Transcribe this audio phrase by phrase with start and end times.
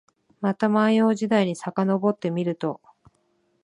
[0.39, 2.81] また万葉時代にさかのぼってみると、